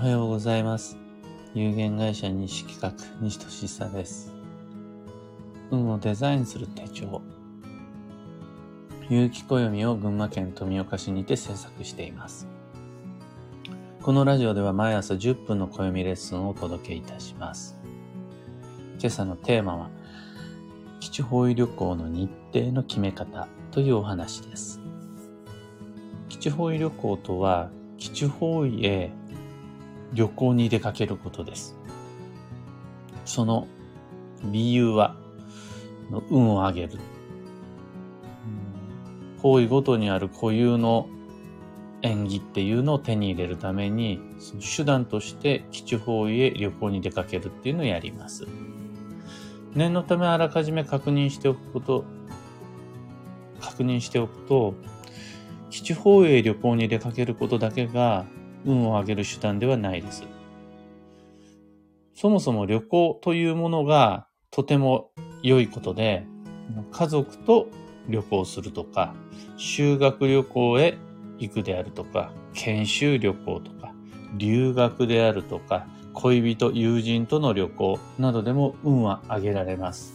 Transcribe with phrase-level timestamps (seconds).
[0.00, 0.96] おはようございます。
[1.52, 4.32] 有限会社西企画、西俊久です。
[5.70, 7.20] 運をデザインする手帳。
[9.10, 12.48] 有機暦を群馬県富岡市にて制作しています。
[14.00, 17.78] このラジオでは毎朝10分の暦レッスンをお届けいたします。
[18.98, 19.90] 今朝のテーマは、
[21.00, 24.80] 基地方位旅行の日程の決め方というお話です。
[26.30, 29.19] 基地方位旅行とは、基地方位へ
[30.12, 31.76] 旅行に出かけることです。
[33.24, 33.66] その
[34.44, 35.16] 理由は、
[36.30, 36.98] 運を上げる。
[39.40, 41.08] 方位ごとにある固有の
[42.02, 48.46] 縁起っていうのを手に入れるために、その手段として基地方位へ旅行に出かけるっていうのをやります。
[49.74, 52.04] 念のためあらかじめ確認しておくこと、
[53.60, 54.74] 確認しておくと、
[55.70, 58.26] 基地方位へ旅行に出かけることだけが
[58.64, 60.24] 運を上げる手段ではないです。
[62.14, 65.10] そもそも旅行というものがとても
[65.42, 66.26] 良いことで、
[66.92, 67.68] 家族と
[68.08, 69.14] 旅行するとか、
[69.56, 70.98] 修学旅行へ
[71.38, 73.94] 行くであるとか、研修旅行とか、
[74.36, 80.12] 留学であるとか、恋人、友人との旅行などでも運は上げられます。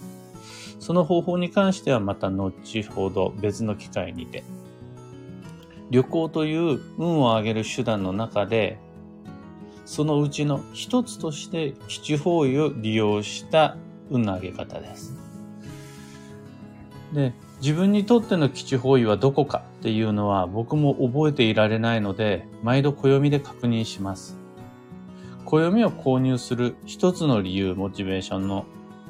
[0.79, 4.43] その方法に関してはまた後ほど別の機会にて。
[5.91, 8.79] 旅行という運を上げる手段の中で、
[9.85, 13.77] そのうちの一つとして基地方位を利用した
[14.09, 15.15] 運の上げ方です。
[17.13, 24.37] で、自分にとっての基地方位はどこかっていうのは僕も覚えていられないので、毎度暦で確認します。
[25.45, 28.65] 暦を購入する一つの理由、モチベーションの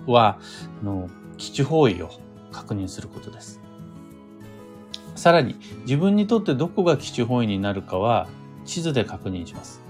[0.06, 0.40] は、
[0.84, 2.12] の基地方位を
[2.52, 3.65] 確認することです。
[5.16, 8.28] さらに、自分にとってどこが基地方位になるかは
[8.66, 9.82] 地図で確認します。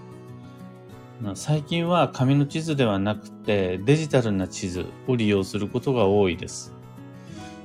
[1.33, 6.73] 最近は紙の地図ではなくてデジタルな地図を利用することが多いです。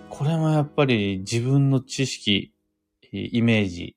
[0.09, 2.53] これもやっぱり自分の知識、
[3.13, 3.97] イメージ、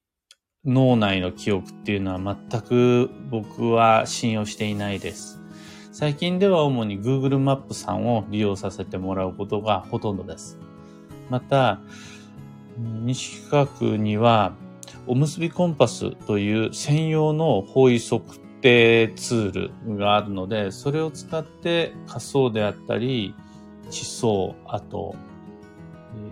[0.66, 5.40] 脳内の記憶っていうのは全く僕は信用していないです。
[5.92, 10.58] 最近では主に Google マップさんを利用させてもらうことがほとんどです。
[11.30, 11.80] また、
[12.78, 14.54] 西企画には
[15.06, 23.36] おむすびコンパスという専用の方位測定ツールがあるので、それを使って仮想であったり、
[23.90, 25.16] 地層、あと、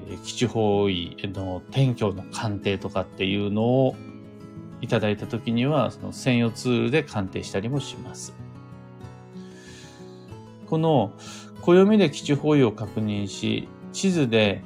[0.09, 3.95] えー基地方位の天気の鑑定とかっていうのを
[4.81, 8.33] いただいたときには、その専用ツールで鑑定したりもします。
[10.67, 11.11] この
[11.61, 14.63] 暦で基地方位を確認し、地図で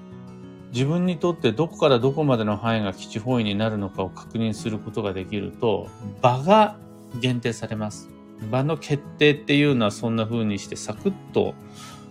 [0.76, 5.88] 自分にとってどこからどこまでの範囲が基地方位になるのかを確認することができると、
[6.22, 6.78] 場が
[7.22, 8.10] 限定されます。
[8.52, 11.56] 場の決定っていうのはそんな風にしてサクッと、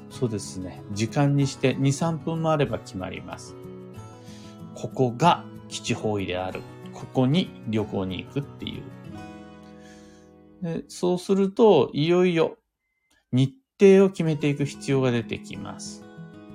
[0.08, 3.54] そうですね、時間にして2、3分もあれば決まります。
[4.74, 6.62] ここが基地方位である。
[6.94, 8.82] ここに旅行に行くっていう。
[10.62, 12.56] でそうすると、いよいよ
[13.30, 16.02] 日程を決めていく必要が出てきます。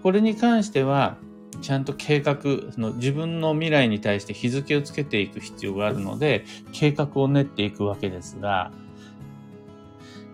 [0.02, 1.18] これに関しては、
[1.62, 2.38] ちゃんと計画、
[2.72, 8.72] その自分の未来に対して日付をつけていく必要があるので、計画を練っていくわけですが、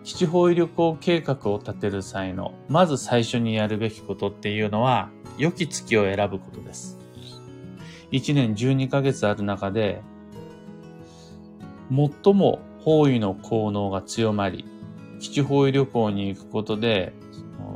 [0.03, 6.99] 基地方位旅行計画を立てる際の、まず最初にやるべきことっていうのは、良き月を選ぶことです。
[8.11, 10.01] 1年12ヶ月ある中で、
[11.89, 14.65] 最も方位の効能が強まり、
[15.19, 17.13] 基地方位旅行に行くことで、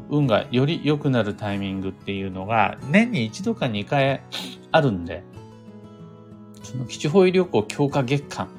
[0.10, 4.24] 運がより良くなるタイミングっていうのが年に一度か二回
[4.72, 5.24] あるんで、
[6.64, 8.50] その基地方位旅行強化月間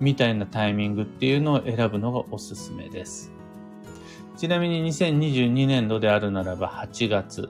[0.00, 3.32] みたいなタイミングっていうのを選ぶのがおすすめです。
[4.36, 7.48] ちなみに2022年度であるならば8月、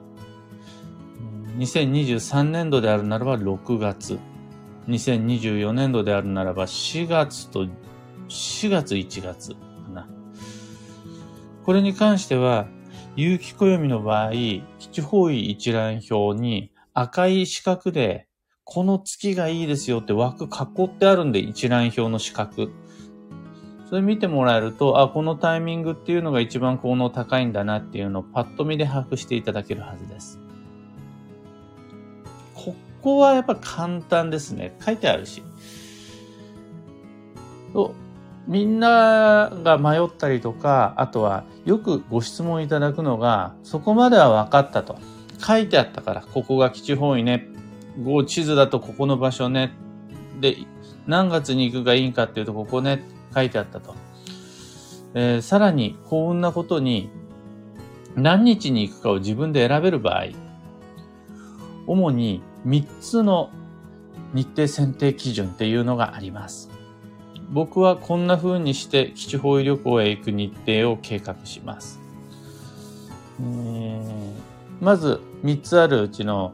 [1.56, 4.18] 2023年度であるならば6月、
[4.88, 7.66] 2024年度であるならば4月と
[8.28, 9.58] 4月1月か
[9.92, 10.08] な。
[11.64, 12.66] これに関しては、
[13.16, 18.26] 有機暦の場合、基地方位一覧表に赤い四角で、
[18.64, 22.68] この月がいいですよって枠囲ってあるんで、一覧表の四角。
[23.88, 30.40] それ見てもらえると、あ、このタイミングっていうのが一番効能高いんだなっていうのをパッと見で把握していただけるはずです。
[32.54, 34.76] ここはやっぱ簡単ですね。
[34.84, 35.44] 書いてあるし。
[37.72, 37.94] と
[38.46, 44.98] みんなが迷ったりとか、あとはよくご質問いただくのが、そこまでは分かったと。
[45.38, 47.48] 書いてあったから、ここが基地方位ね。
[48.04, 49.72] こ地図だとここの場所ね。
[50.40, 50.56] で、
[51.06, 53.04] 何月に行くがいいんかっていうと、ここね、
[53.34, 53.94] 書いてあったと。
[55.14, 57.08] えー、さらに幸運なことに
[58.16, 60.26] 何日に行くかを自分で選べる場合、
[61.86, 63.50] 主に3つの
[64.32, 66.70] 日程選定基準っていうのがあります。
[67.54, 72.00] 僕はこんな風にして基地方位旅行へ行く日程を計画します。
[74.80, 76.52] まず3つあるうちの、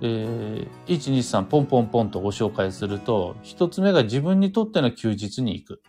[0.00, 5.82] えー、1、2、3ポンポンポンとご紹介すると、1つ目が自分にとっての休日に行く。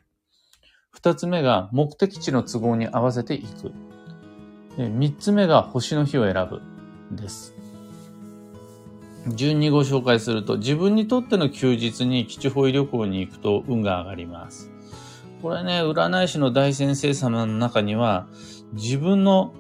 [1.00, 3.74] 2つ目が目的地の都合に合わせて行く。
[4.78, 6.62] 3つ目が星の日を選ぶ
[7.16, 7.59] です。
[9.36, 14.72] 順にご紹介すると、自分にとっての休日に基地方位旅行に行くと運が上がります。
[15.42, 18.28] これね、占い師の大先生様の中には、
[18.74, 19.54] 自分の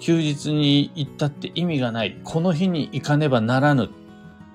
[0.00, 2.20] 休日に行ったって意味がない。
[2.24, 3.90] この日に行かねばならぬ。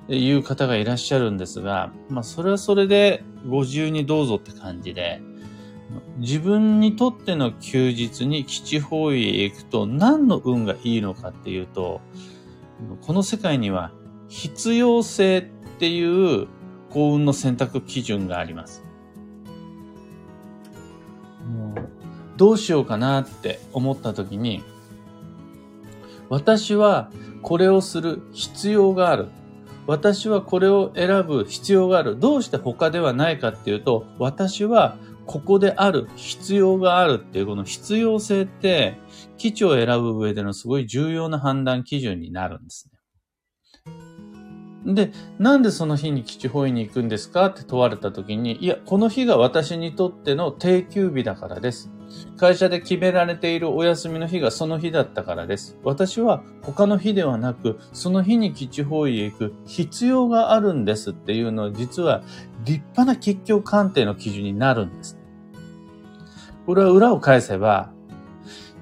[0.09, 5.21] っていう方がいらっしゃるんですが、まあ、それはそれでご自由にどうぞって感じで、
[6.17, 12.01] 自分にとっての休日に基地方位へ行くと何の運がいいのかっていうと、
[13.01, 13.91] この世界には
[14.29, 15.43] 必要性っ
[15.79, 16.47] ていう
[16.89, 18.83] 幸運の選択基準があります。
[22.37, 24.63] どうしようかなって思った時に、
[26.29, 27.11] 私は
[27.41, 29.27] これをする必要がある。
[29.87, 32.19] 私はこれを選ぶ必要がある。
[32.19, 38.99] どうして他ではないかっていうと、私はここである必要があるっていうこの必要性って、
[39.37, 42.98] 基地を選ぶ上でのすごい重要な判断基準になるんですね。
[44.85, 51.91] で、なんでその日に基地保育に行くんですかって問われた時に、いや、この日が私にとっての定休日だからです。
[52.37, 55.77] 会社で決められているお休みの日がその日だったからです。
[55.83, 62.23] 私は他の日ではなく、その日に基地方位へ行く必要があるんですっていうのは実は
[62.63, 65.19] 立派な吉祥鑑定の基準になるんです。
[66.65, 67.91] これは裏を返せば、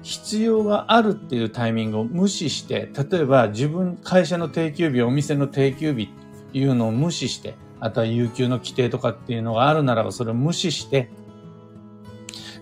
[0.08, 11.10] 必要があるっていうタイミングを無視して、例えば自分、会社の定休日、お店の定休日っていうのを無視して、あとは有給の規定とかっていうのがあるならばそれを無視して、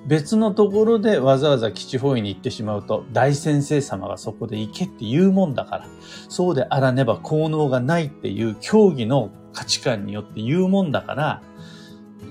[0.09, 5.87] 別のところでわざわざ基地方位に行ってしまうと、大先生様がそこで行けって言うもんだから、
[6.29, 11.43] そうであらねば効能がないっていう競技の価値観によって言うもんだから、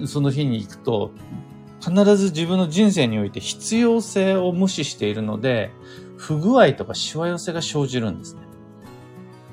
[0.07, 1.11] その日に行くと、
[1.85, 5.69] 必ず自分の人生において必要性を無視しているので、
[6.17, 8.41] 不具合とかしわ寄せが生じるんですね。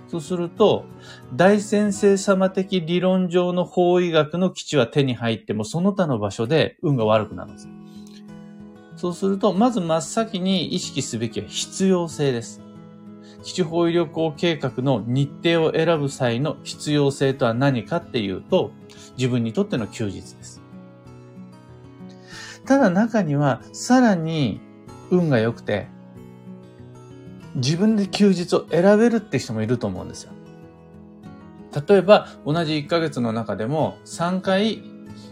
[0.08, 0.86] そうすると、
[1.34, 7.68] 大先生様的理論上の法医学の基地は手に入っても、その他の場所で運が悪くなるんです。
[8.96, 12.62] そうすると、まず真っ先に意識すべきは必要性です。
[13.42, 18.70] 基地方医旅行計画の日程を選ぶ際の必要性とは何かっていうと、
[19.18, 20.61] 自分にとっての休日です。
[22.66, 24.60] ただ中にはさらに
[25.10, 25.88] 運が良くて、
[27.54, 30.32] 自分で休日を選べるって人もいると思うんですよ。
[31.88, 34.82] 例えば、同じ1ヶ月の中でも3回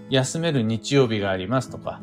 [0.09, 2.01] 休める日曜日がありますとか、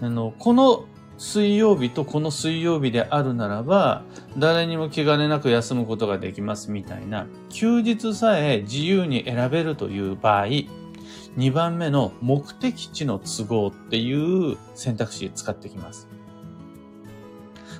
[0.00, 0.84] あの、この
[1.18, 4.02] 水曜日とこの水曜日であるならば、
[4.38, 10.46] 誰にも気兼ねなく休むことができますみたいな、休日さえ自由に選べるという場合、
[11.38, 16.08] 2番目の目的地の都合っていう選択肢使ってきます。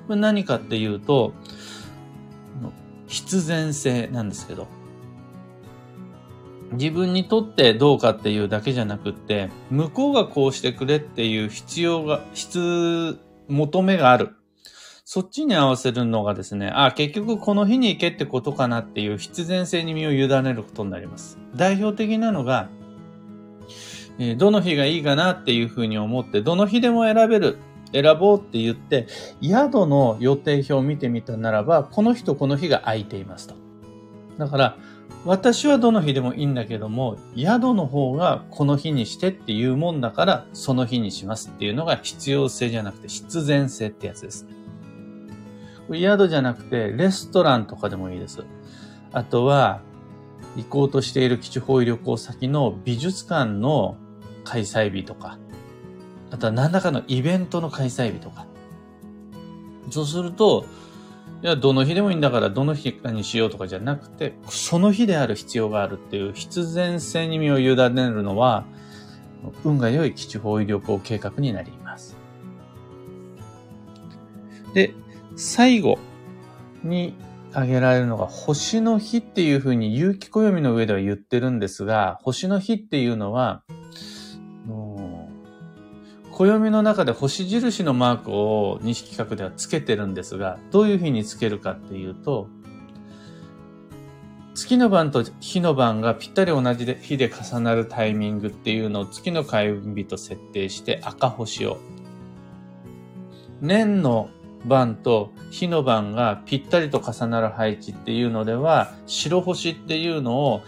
[0.06, 1.34] これ何かっていうと、
[3.08, 4.68] 必然性なんですけど、
[6.72, 14.36] 自分にとってどうかっていうだけじゃなくって、向こうがこうしてくれっていう必要が、必、求めがある。
[15.04, 21.38] そっちに合わせるのがですね、あ、結局この日に行けってことかなっていう必然性に身を委ねることになります。
[21.56, 22.68] 代表的なのが、
[24.18, 27.58] えどの日がいいかなっていうふうに思って、どの日でも選べる、
[27.92, 29.06] 選ぼうって言って、
[29.42, 33.54] 宿の予定表を見てみたならば、この日とこの日が空いていますと。
[34.38, 34.76] だから、
[35.24, 44.46] 私はどの日でもいいんだけども、宿の方がこの日にしてっていうもんだから、その日にしますっていうのが必要性じゃなくて必然性ってやつです。
[45.92, 48.44] 宿じゃなくて、レストランとかでもいいです。
[49.12, 49.80] あとは、
[50.56, 53.96] 行こうとしている基地方位旅行先の美術館の
[54.48, 55.38] 開催日とか、
[56.30, 58.46] あとは何らかのイベントの開催日とか。
[59.90, 60.64] そうすると、
[61.42, 68.64] いや、どの日でもいいんだからどの日かにしようとかじゃなくて、その日である必要があるっていう必然性に身を委ねるのは、
[69.64, 72.16] 運が良い基地方位旅行計画になります。
[74.72, 74.94] で、
[75.36, 75.98] 最後
[76.82, 77.14] に
[77.52, 83.62] 挙げられるのが星の日っていうふうに有機暦の上では言ってるんですが、星の日っていうのは、
[86.38, 92.48] 暦の中で星印のマークを西企画ではつけてるんですが、どういうふうにつけるかっていうと、
[94.54, 101.78] 月の晩と日の晩がぴったり同じで日で重なるタイミングっていうのを月の開運日と設定して赤星を。
[103.60, 104.30] 年の
[104.64, 110.62] 晩と日の晩がぴったりと重なる配置っていうのでは、白星っていうのを、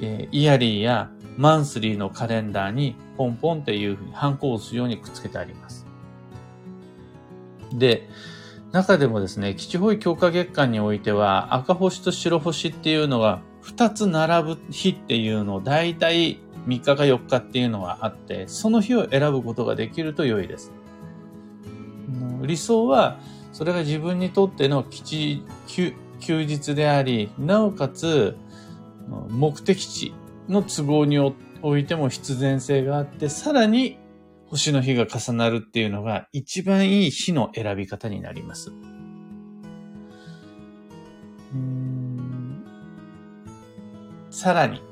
[0.00, 5.86] えー、イヤリーやマンスリーのカレンダーにポンポンっていうふうにハンコを押すようにくっつけてあります。
[7.72, 8.08] で、
[8.72, 20.72] 中でもですね、基地方位強化月間においては赤星と白星っていうのが2つ並ぶ日っていうのを大体3日か4日っていうのがあって、その日を選ぶことができると良いです。
[22.42, 23.18] 理想は、
[23.52, 28.36] それが自分にとっての基地、休日であり、なおかつ、
[29.28, 30.12] 目的地
[30.48, 33.98] の都合においても必然性があって、さらに
[34.48, 38.72] 星の日が重なるっていうのが一番いい日の選び方になります。
[44.30, 44.82] さらに、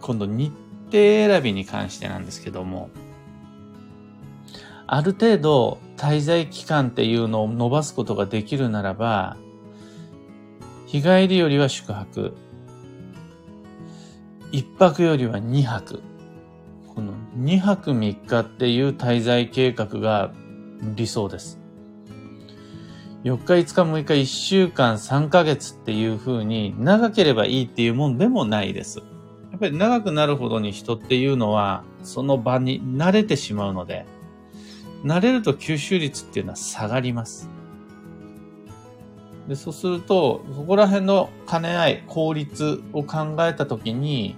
[0.00, 0.52] 今度日
[0.86, 2.90] 程選びに関してなんですけども、
[4.86, 9.36] ある程度滞在期間っていうのを伸ばすことができるならば、
[10.86, 12.36] 日帰りよりは宿泊、
[14.54, 16.00] 一泊よりは二泊。
[16.94, 20.30] この二泊三日っていう滞在計画が
[20.94, 21.58] 理想です。
[23.24, 29.00] 4日、5日、6日、1週間、3ヶ月っていう風に長ければいいっていうもんでもないです。
[29.50, 34.06] やっぱり長くなるほどに人っていうのはその場に慣れてしまうので、
[35.02, 37.50] 慣れると吸収率っていうのは下がります。
[39.48, 44.36] で、そうすると、そこら辺の兼ね合い、効率を考えたときに、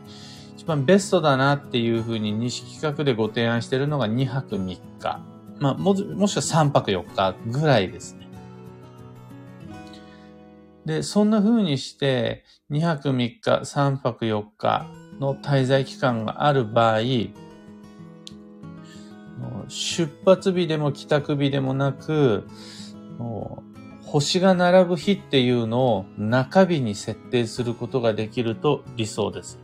[0.57, 5.21] 一番ベストだなっていうふうに西企画でご提案しているのが2泊3日。
[5.61, 8.27] まあ、も、もしくは3泊4日ぐらいですね。
[10.85, 14.87] で、そんな風にして、2泊3日、3泊4日
[15.21, 17.01] の滞在期間がある場合、
[19.69, 22.47] 出発日でも帰宅日でもなく、
[23.19, 23.63] も
[24.07, 29.59] 星が並ぶ日っていうのを中日に設定することができると理想です。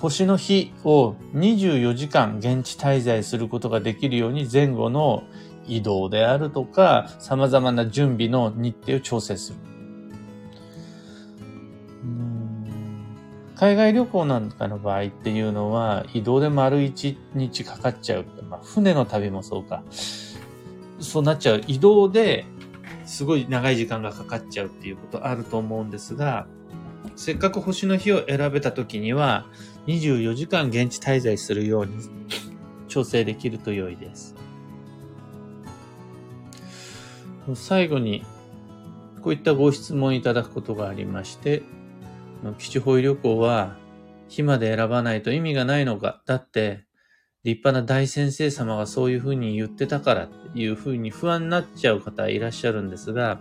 [0.00, 5.22] 星の日を24時間現地滞在することができるように前後の
[5.66, 9.70] 移動であるとか様々な準備の日程を調整する。
[13.60, 18.24] 海外旅行なんかの場合っていうのは、移動で丸一日かかっちゃう。
[18.48, 19.82] まあ、船の旅もそうか。
[21.10, 21.62] そうなっちゃう。
[21.66, 22.46] 移動で
[23.04, 26.46] すごい長い時間がかかっちゃうっていうことあると思うんですが、
[27.16, 29.46] せっかく星の日を選べた時には、
[29.88, 31.94] 24時間現地滞在するように
[32.86, 34.36] 調整できると良いです。
[37.56, 38.24] 最後に、
[39.20, 41.64] こういったご質問いただくことがありまして、
[42.58, 43.76] 基地保育旅行は、
[44.28, 46.22] 暇で選ばないと意味がないのか。
[46.24, 46.84] だって、
[47.42, 53.40] 立派な大先生様がそういうふうに言ってたからっていうふうに不安になっちゃう方いらっしゃるんですが、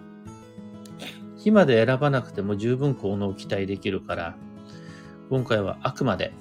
[1.38, 4.36] 暇で選ばなくても十分効能を期待できるから、
[5.30, 6.34] 今回はあくまで、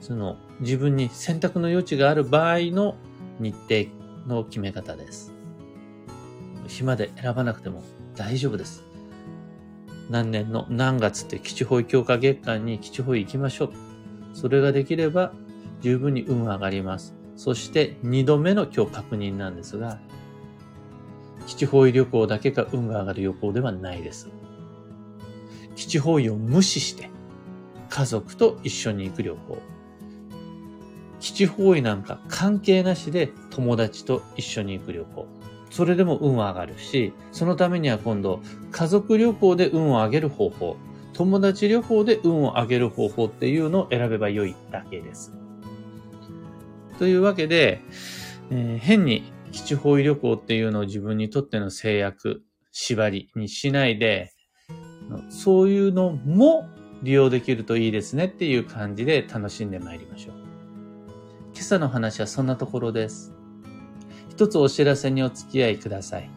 [0.00, 2.96] その自分に選択の余地がある場合の
[3.38, 3.90] 日程
[4.26, 5.32] の決め方です。
[6.68, 7.82] 暇で選ばなくても
[8.16, 8.82] 大丈夫です。
[10.08, 13.72] 何年の何月って基地保育強化月間に基地保育行きましょう。
[14.32, 15.32] それができれば
[15.84, 17.14] 十分に運上がります。
[17.36, 20.00] そして二度目の今日確認なんですが、
[21.46, 24.30] 基地方位旅行だけが運が上がる旅行ではないです。
[25.76, 27.10] 基地方位を無視して
[27.90, 29.58] 家族と一緒に行く旅行。
[31.20, 35.26] 基地方位なんか関係なしで友達と一緒に行く旅行。
[35.70, 40.76] それでも運は上がるし、そのためには今度、家族旅行で運を上げる方法、
[41.12, 45.43] 友達旅行で運を上げる方法っていうのを選べば良いだけです。
[46.98, 47.80] というわけで、
[48.50, 54.32] えー、変に基地方位旅行っていうのを自分にとっての制約、縛りにしないで、
[55.28, 56.68] そういうのも
[57.02, 60.34] 利用できるといいですねっていう感じで楽しんでまいりましょう。
[61.52, 63.32] 今朝の話はそんなところです。
[64.28, 66.30] 一つお知らせにお付き合いください。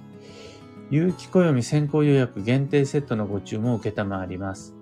[0.91, 4.75] 有機暦先行予約限定セットのご注文を受けたまわります。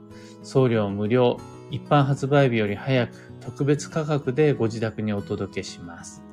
[0.43, 1.37] 送料無料、
[1.71, 6.23] 一般発売日より早く特別価格でご自宅にお届けします。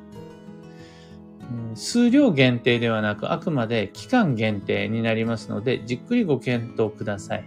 [1.74, 7.44] 数量限定ではなく、あくまで期間限定になりますので、じっくりご検討ください。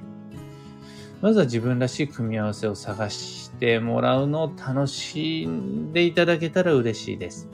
[1.22, 7.50] まずは自分らしい組み合わせを探してもらうのを楽しんでいただけたら嬉しいです。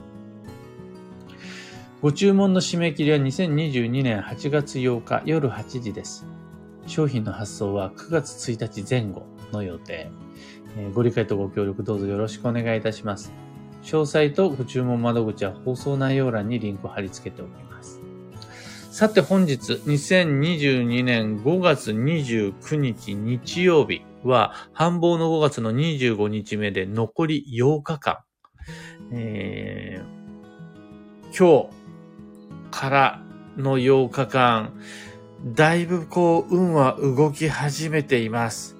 [2.00, 6.26] ご注文の締め切りは2022年8月8日夜8時です。
[6.86, 10.10] 商品の発送は9月1日前後の予定。
[10.94, 13.32] ご理解とご協力どうぞよろしくお願いいたします。
[13.82, 18.00] 詳細とご注文窓口は放送内容欄にリンクを貼り付けておきます。
[18.92, 28.18] さて本日、2022年5月29日日曜日は、繁忙の5月の25日目で残り8日間。
[29.10, 33.22] えー、今日から
[33.56, 34.74] の8日間、
[35.42, 38.76] だいぶこう、運は動き始めています。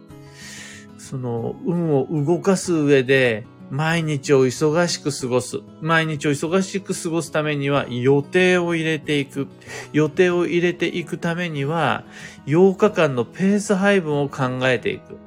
[1.13, 5.59] その、運を動かす上で、毎日を忙しく過ごす。
[5.83, 9.47] 毎日を忙しく過ごすためには予定を入れていく。
[9.93, 12.05] 予定を入れていくためには
[12.47, 15.19] 8日間のペース配分を考えていく。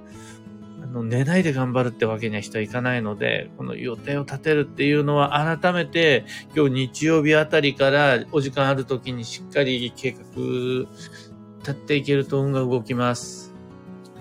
[0.83, 6.25] あの寝ないで頑張るってわけには人はいかないので、この予定を立てるっていうのは改めて
[6.55, 10.87] 今日日曜日あたりからお時間ある時にしっかり計画
[11.59, 13.55] 立っていけると運が動きます。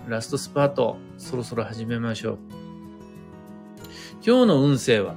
[0.08, 2.38] ラストスパート、そろそろ始めましょう。
[4.24, 5.14] 今日の運勢は、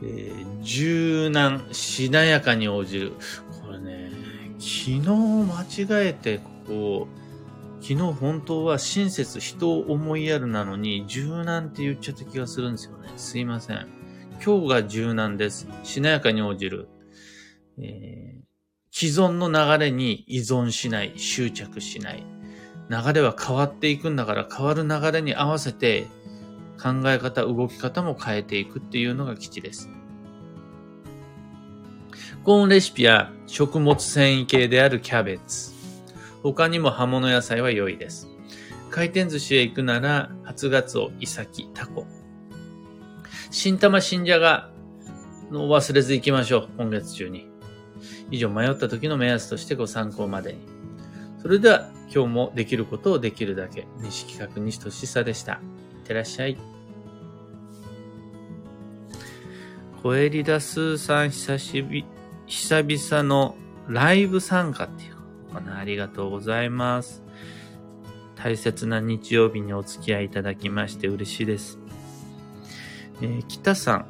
[0.00, 3.14] えー、柔軟、しなやかに応じる。
[3.60, 4.12] これね、
[4.60, 13.10] 昨日間違えて、こう、昨日本当は親切、人を思いやるなのに、柔軟って言っちゃった気がするんですよね。
[13.16, 13.88] すいません。
[14.44, 15.66] 今日が柔軟です。
[15.82, 16.88] しなやかに応じる。
[17.76, 18.42] えー、
[18.92, 22.37] 既存の流れに依存しない、執着しない。
[22.90, 26.06] 流れは変わっていくんだから変わる流れに合わせて
[26.82, 29.90] 考え方、動き方も変えていくっていうのが基地です。
[32.44, 35.72] コーンレシピや食物繊維系であるキャベツ。
[36.42, 38.28] 他にも葉物野菜は良いです。
[38.90, 42.06] 回転寿司へ行くなら、初ガツオ、イサキ、タコ。
[43.50, 44.70] 新玉、新じゃが
[45.50, 46.68] の忘れず行きましょう。
[46.78, 47.48] 今月中に。
[48.30, 50.60] 以上、迷った時の目安としてご参考までに。
[51.42, 53.86] それでは、今日もできることをできるだけ。
[54.00, 55.54] 西企画西俊久でした。
[55.54, 55.60] いっ
[56.06, 56.56] てらっしゃい。
[60.02, 62.04] コエリダスーさん久しぶり、
[62.46, 63.56] 久々の
[63.88, 65.78] ライブ参加っていうかな。
[65.78, 67.22] ありがとうございます。
[68.36, 71.78] 大切な日曜日にお付き合いいただきまして嬉しいです。
[73.20, 74.06] えー、北さん、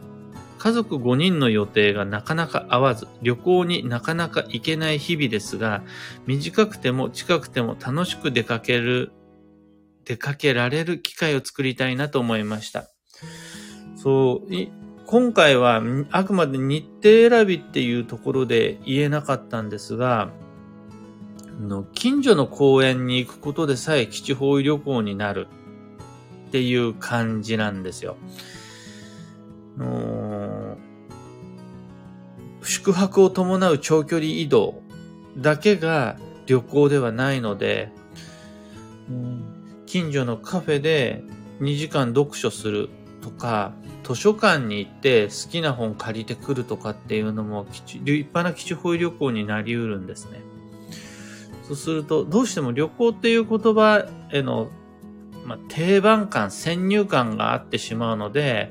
[0.58, 5.82] 家族5人の予定がなかなか合わず、旅行になかなか行けない日々ですが、
[6.26, 9.12] 短くても近くても楽しく出かける
[10.08, 12.90] 出かけられる機会を作りたいなと思いました。
[13.94, 14.52] そう、
[15.06, 20.30] 今回はあくまで日程選びっていうところで言えなかったんですが、
[21.60, 25.48] の近所の公園に行くことでさえ基地方位旅行になる
[26.48, 28.16] っていう感じなんですよ。
[29.76, 30.27] の
[32.68, 34.82] 宿泊を伴う長距離移動
[35.36, 37.92] だけが旅行ではないので、
[39.08, 41.24] うん近所のカフェで
[41.60, 42.90] 2時間読書する
[43.22, 43.72] とか、
[44.04, 50.42] 図書館に行って好きな本借りてくるとかっていうのも立派な基地方旅行になり得るんですね。
[51.66, 54.68] そうすると、どうしても旅行っていう言葉への、
[55.46, 58.70] まあ、定番感、先入観があってしまうので、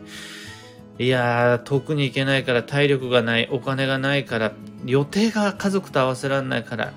[0.99, 4.53] いやー、遠くに行けないから体力がない、お金がないから、
[4.85, 6.93] 予定が家族と合わせられないから、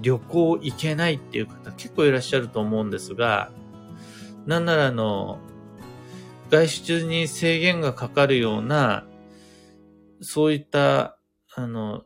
[0.00, 3.52] 旅行行けないっていう方結構いらっしゃると思うんですが、
[4.46, 5.38] なんならあの、
[6.50, 9.06] 外出に制限がかかるような、
[10.20, 11.16] そういった、
[11.54, 12.02] あの、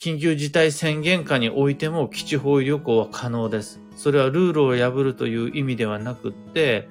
[0.00, 3.80] 緊急事態宣言下においても基地方位旅行は可能です。
[3.96, 6.88] それはルールを破るという意味ではなくって、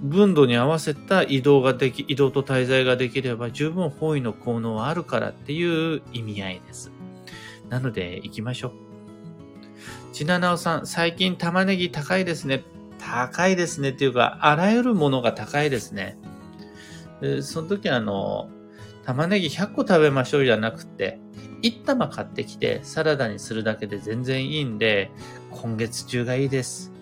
[0.00, 6.92] 分度に合わせた移動ができ、移動と滞在ができれば十分方位の効能はあるからっていう意味合いです。
[7.68, 8.72] なので行きましょう。
[10.12, 12.64] ちななおさん、最近玉ねぎ高いですね。
[12.98, 16.18] 高いですねっていうか、あらゆるものが高いですね。
[17.42, 18.50] その時あの、
[19.04, 21.20] 玉ねぎ100個食べましょうじゃなくて、
[21.62, 25.10] 1玉買ってきてサラダにするだけで全然いいんで、
[25.50, 26.92] 今月中がいいです。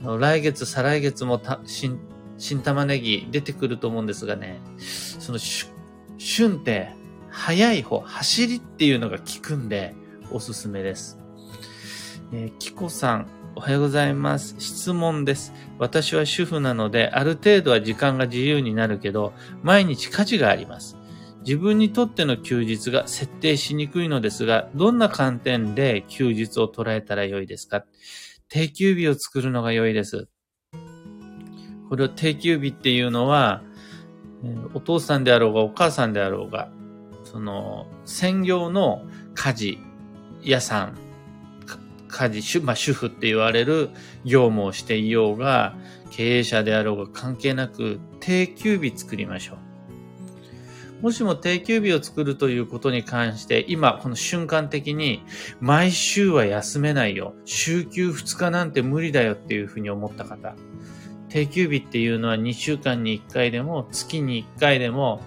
[0.00, 1.98] あの来月、再来月も新、
[2.38, 5.38] 新玉ねぎ出てくると思うんですがね、その
[6.18, 6.90] 旬って
[7.30, 9.94] 早い方、走りっていうのが効くんで
[10.30, 11.18] おすすめです。
[12.32, 14.56] えー、キコさん、おはようございます。
[14.58, 15.52] 質問です。
[15.78, 20.96] 私は主婦なので、ある程度は時間が自由になるけど、毎日家事があります。
[21.40, 27.84] 自分にとっての休日が設定しにくいのですが、どんな観点で休日を捉えたらよいですか？
[28.48, 30.28] 定休日を作るのが良いです。
[31.88, 33.62] これを定休日っていうのは、
[34.74, 36.68] お父さんであろうがお母さんであろうが、
[37.24, 39.78] その、専業の家事
[40.42, 40.98] 屋さん、
[42.08, 43.90] 家事、主、まあ、主婦って言われる
[44.24, 45.74] 業務をしていようが、
[46.10, 49.66] 経営者であろうが関係なく定休日作りましょう。
[51.02, 55.22] もしも定休日を作るということに関して、今この瞬間的に
[55.60, 57.34] 毎週は休めないよ。
[57.44, 60.54] 週休2日なんて無理だよっていうふうに思った方。
[61.28, 65.20] 定休日っていうのは2週間に1回でも、月に1回でも、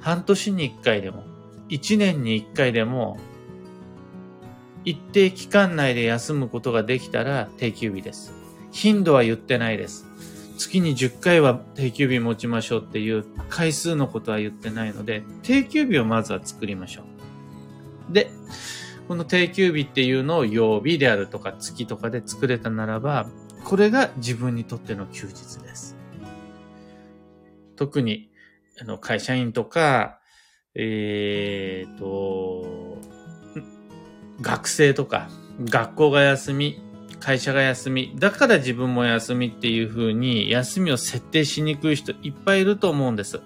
[0.00, 1.24] 半年に1回でも、
[1.68, 3.18] 1年に1回でも、
[4.84, 8.32] 一定期間内で休むことができたら定休日です。
[8.70, 10.06] 頻度は言ってないです。
[10.56, 17.02] 月に10回は定休日持ちましょうっていう回数のことは言ってないので、定休日をまずは作りましょ
[18.10, 18.12] う。
[18.12, 18.30] で、
[19.08, 23.26] この定休日っていうのを曜日であるとか月とかで作れたならば、
[23.64, 25.96] これが自分にとっての休日です。
[27.76, 28.30] 特に、
[28.80, 30.18] あの、会社員とか、
[30.74, 32.98] えー、と、
[34.40, 35.28] 学生とか、
[35.64, 36.82] 学校が休み、
[37.20, 43.40] 会社が休み、だから自分も休みっていう風に休みを設定しにくい人いっぱいいると思うんです。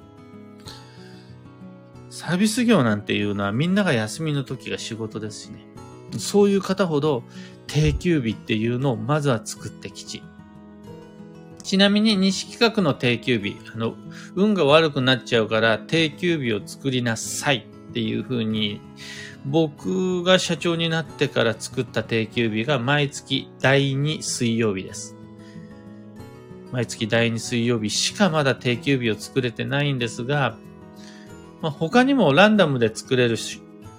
[2.10, 5.73] サービス業なんていうのはみんなが休みの時が仕事ですしね。
[6.18, 7.22] そういう方ほど
[7.66, 10.22] 定休日っていうのをまずは作ってきち。
[11.62, 13.94] ちなみに西企画の定休日、あの、
[14.34, 18.80] 運が悪くなっちゃうから定休日を作りなさいっていうふうに、
[19.46, 25.16] 僕が社長になってから作った定休日が毎月第2水曜日です。
[26.70, 30.56] 毎月第2水曜日しかまだ定休日を作れてないんですが、
[31.62, 33.36] まあ、他にもランダムで作れる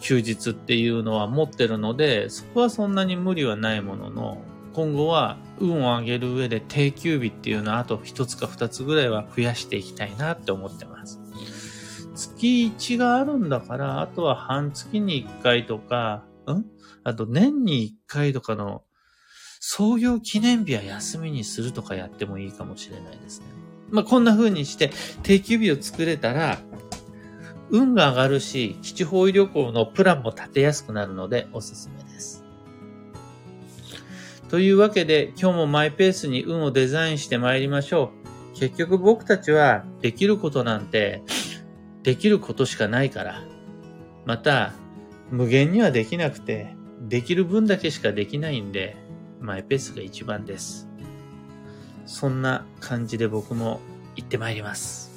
[0.06, 4.38] 休日っていうのは持ってるので、そこはそんなに無理はないものの、
[4.74, 11.20] 今後は運を上げる上で定休日っていうのはあと一つか二つぐらいは増やしていきたいなって思ってます。
[12.13, 16.63] 月1があるんだから、あとは半月に1回とか、ん？
[17.04, 18.84] あと年に1回とかの
[19.60, 23.48] 創業記念日は休みにするとかやってもいいかもしれないですね。
[23.89, 24.91] まあ、こんな風にして
[25.24, 26.60] 定休日を作れたら、
[27.69, 32.43] 運が上がるし、基地方位旅行のプランも立てやすくなるのでおすすめです。
[34.49, 38.12] というわけで、今日もマイペースに運をデザインして参りましょ
[38.56, 38.60] う。
[38.60, 41.23] 結局僕たちはできることなんて、
[42.04, 43.43] できることしかないから。
[44.25, 44.73] また、
[45.32, 48.95] 無限にはできなくて、できる分だけしかできないんで、
[49.41, 50.88] マイペースが一番です。
[52.06, 53.82] そんな感じで僕も
[54.15, 55.14] 行って参ります。